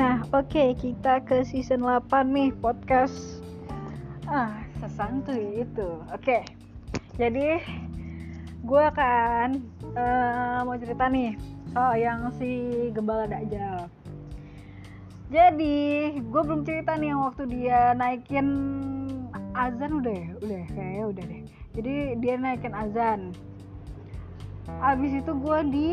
[0.00, 3.44] Nah, oke, kita ke season 8 nih podcast
[4.24, 6.00] ah sesantuy itu.
[6.08, 6.40] Oke.
[7.20, 7.60] Jadi
[8.64, 9.60] gue akan
[9.92, 11.36] eh, mau cerita nih
[11.76, 12.48] soal yang si
[12.96, 13.92] Gembala Dajjal.
[15.28, 18.48] Jadi, gue belum cerita nih yang waktu dia naikin
[19.52, 21.42] azan udah ya, udah kayaknya udah deh.
[21.76, 21.94] Jadi
[22.24, 23.36] dia naikin azan.
[24.80, 25.92] Abis itu gue di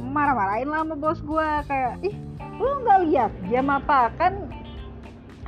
[0.00, 2.29] marah-marahin lah sama bos gue kayak ih
[2.60, 4.12] lu nggak lihat jam apa?
[4.20, 4.52] Kan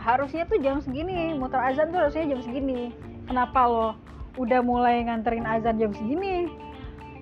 [0.00, 1.36] harusnya tuh jam segini.
[1.36, 2.90] Muter azan tuh harusnya jam segini.
[3.28, 3.88] Kenapa lo
[4.40, 6.48] udah mulai nganterin azan jam segini?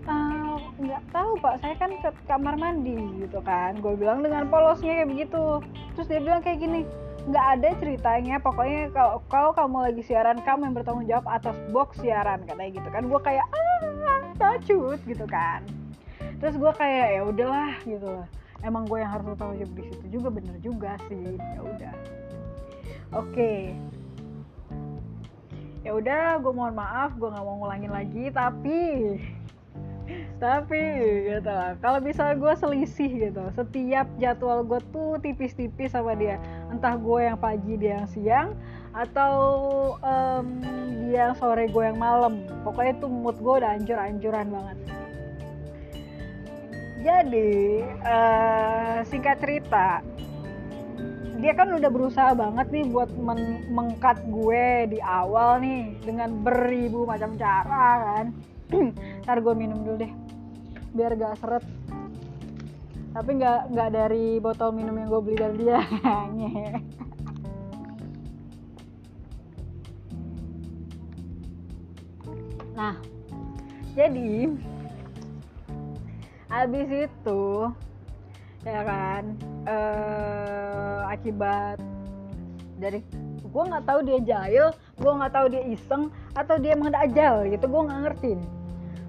[0.07, 1.59] "Eh, nggak tahu pak.
[1.61, 3.77] Saya kan ke kamar mandi gitu kan.
[3.83, 5.61] Gue bilang dengan polosnya kayak begitu.
[5.99, 6.87] Terus dia bilang kayak gini
[7.27, 8.37] nggak ada ceritanya.
[8.41, 12.89] Pokoknya kalau kalau kamu lagi siaran kamu yang bertanggung jawab atas box siaran katanya gitu
[12.95, 13.03] kan.
[13.11, 15.67] Gue kayak ah tacut gitu kan.
[16.41, 18.09] Terus gue kayak ya udahlah gitu.
[18.09, 21.37] lah emang gue yang harus bertanggung jawab di situ juga bener juga sih.
[21.37, 21.95] Ya udah.
[23.17, 23.75] Oke.
[25.81, 28.81] Ya udah gue mohon maaf gue nggak mau ngulangin lagi tapi
[30.43, 30.83] tapi
[31.25, 31.77] gitu lah.
[31.81, 36.37] Kalau bisa gue selisih gitu setiap jadwal gue tuh tipis-tipis sama dia.
[36.69, 38.49] Entah gue yang pagi dia yang siang
[38.93, 39.35] atau
[40.05, 40.47] em,
[41.09, 42.45] dia yang sore gue yang malam.
[42.61, 45.00] Pokoknya tuh mood gue udah anjur-anjuran banget
[47.01, 47.53] jadi
[48.05, 50.05] eh, singkat cerita
[51.41, 57.09] dia kan udah berusaha banget nih buat men- mengkat gue di awal nih dengan beribu
[57.09, 58.37] macam cara kan.
[59.25, 60.13] Ntar gue minum dulu deh
[60.93, 61.65] biar gak seret.
[63.11, 65.81] Tapi nggak nggak dari botol minum yang gue beli dari dia
[72.81, 72.97] nah
[73.93, 74.49] jadi
[76.51, 77.43] habis itu
[78.67, 79.23] ya kan
[79.65, 81.79] eh, akibat
[82.77, 83.01] dari
[83.51, 84.67] gue nggak tahu dia jahil
[84.99, 88.33] gue nggak tahu dia iseng atau dia emang dajal gitu gue nggak ngerti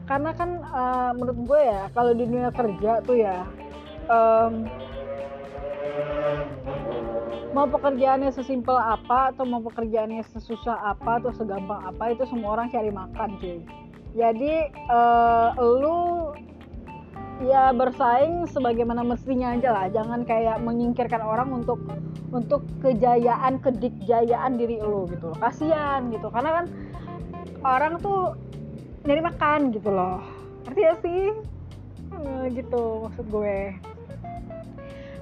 [0.05, 3.43] karena kan eh, menurut gue ya kalau di dunia kerja tuh ya
[4.07, 4.69] em,
[7.51, 12.71] mau pekerjaannya sesimpel apa atau mau pekerjaannya sesusah apa atau segampang apa itu semua orang
[12.71, 13.59] cari makan cuy.
[14.15, 16.31] Jadi eh, lu
[17.41, 19.85] ya bersaing sebagaimana mestinya aja lah.
[19.89, 21.81] Jangan kayak menyingkirkan orang untuk
[22.31, 25.37] untuk kejayaan kedikjayaan diri lo gitu loh.
[25.41, 26.29] Kasihan gitu.
[26.29, 26.65] Karena kan
[27.65, 28.37] orang tuh
[29.05, 30.21] nyari makan gitu loh.
[30.69, 31.23] Ngerti ya sih?
[32.11, 33.75] Eh, gitu maksud gue.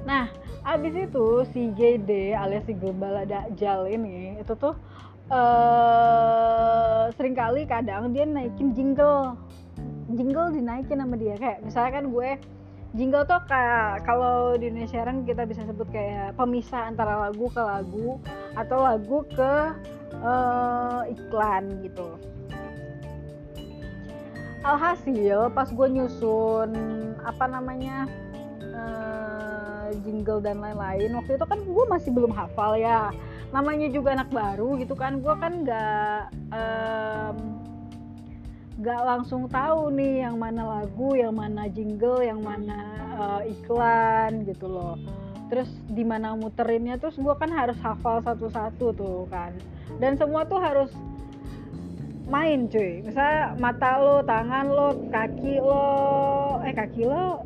[0.03, 0.27] Nah
[0.67, 4.75] abis itu si JD alias si Gembala Dajjal ini itu tuh
[5.29, 9.37] eh sering kali kadang dia naikin jingle
[10.13, 11.35] jingle dinaikin sama dia.
[11.37, 12.29] Kayak misalnya kan gue
[12.97, 17.61] jingle tuh kayak kalau di Indonesia kan kita bisa sebut kayak pemisah antara lagu ke
[17.61, 18.17] lagu
[18.57, 19.53] atau lagu ke
[20.17, 22.07] eh, iklan gitu.
[24.65, 26.71] Alhasil pas gue nyusun
[27.21, 28.09] apa namanya
[28.59, 33.13] eh, jingle dan lain-lain waktu itu kan gue masih belum hafal ya.
[33.49, 36.21] Namanya juga anak baru gitu kan gue kan nggak
[36.53, 37.37] em,
[38.79, 42.79] nggak langsung tahu nih yang mana lagu, yang mana jingle, yang mana
[43.19, 44.95] eh, iklan gitu loh.
[45.51, 49.51] Terus di mana muterinnya terus gue kan harus hafal satu-satu tuh kan.
[49.99, 50.95] Dan semua tuh harus
[52.29, 53.03] main cuy.
[53.03, 55.89] Misalnya mata lo, tangan lo, kaki lo,
[56.63, 57.43] eh kaki lo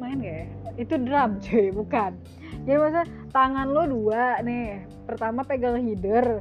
[0.00, 0.46] main gak ya?
[0.80, 2.16] Itu drum cuy, bukan.
[2.64, 3.02] Jadi masa
[3.34, 4.86] tangan lo dua nih.
[5.04, 6.40] Pertama pegang header,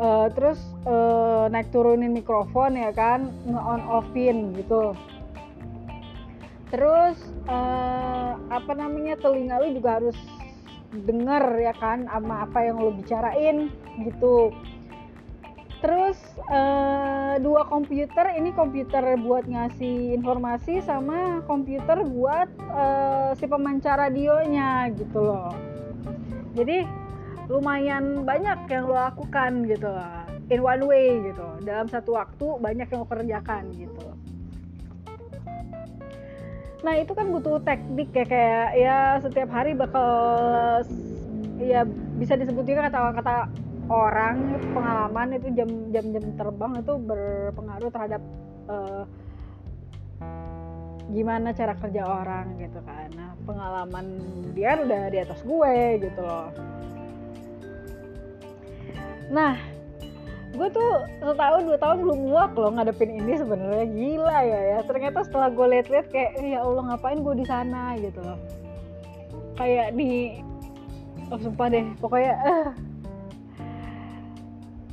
[0.00, 0.56] Eh, terus
[0.88, 3.28] eh, naik turunin mikrofon ya kan?
[3.44, 4.96] Nge on offin gitu.
[6.72, 10.16] Terus eh, apa namanya telinga lu juga harus
[10.96, 12.08] denger ya kan?
[12.08, 13.68] Sama apa yang lu bicarain
[14.00, 14.56] gitu.
[15.84, 16.16] Terus
[16.48, 24.88] eh, dua komputer ini komputer buat ngasih informasi sama komputer buat eh, si pemancar radionya
[24.96, 25.52] gitu loh.
[26.56, 26.99] Jadi
[27.50, 29.90] lumayan banyak yang lo lakukan gitu
[30.50, 31.46] in one way gitu.
[31.66, 34.06] Dalam satu waktu banyak yang lo kerjakan gitu.
[36.86, 40.06] Nah itu kan butuh teknik ya kayak ya setiap hari bakal
[41.58, 41.82] ya
[42.16, 43.50] bisa disebut juga kata-kata
[43.90, 48.22] orang pengalaman itu jam jam jam terbang itu berpengaruh terhadap
[48.70, 49.04] eh,
[51.10, 53.10] gimana cara kerja orang gitu kan.
[53.12, 54.06] Nah pengalaman
[54.54, 56.69] dia udah di atas gue gitu loh
[59.30, 59.54] nah
[60.50, 63.86] gue tuh setahun dua tahun belum muak loh ngadepin ini sebenarnya.
[63.86, 64.78] Gila ya ya.
[64.82, 67.94] Ternyata setelah gue liat-liat kayak eh, ya allah ngapain gue di sana?
[68.02, 68.38] gitu loh.
[69.54, 70.42] Kayak di
[71.30, 72.70] oh, sumpah deh pokoknya uh.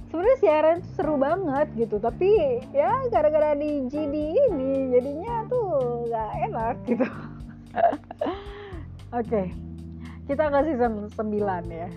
[0.08, 4.16] sebenarnya siaran tuh seru banget gitu tapi ya gara-gara di GD
[4.54, 7.06] ini jadinya tuh gak enak gitu.
[9.18, 9.46] Oke okay.
[10.30, 11.90] kita kasih season 9 ya.